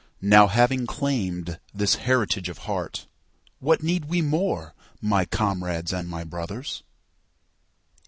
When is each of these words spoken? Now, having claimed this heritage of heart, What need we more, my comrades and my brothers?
Now, 0.23 0.47
having 0.47 0.87
claimed 0.87 1.59
this 1.75 1.93
heritage 2.09 2.49
of 2.49 2.57
heart, 2.65 3.05
What 3.59 3.83
need 3.83 4.05
we 4.05 4.23
more, 4.23 4.73
my 4.99 5.25
comrades 5.25 5.93
and 5.93 6.09
my 6.09 6.23
brothers? 6.23 6.81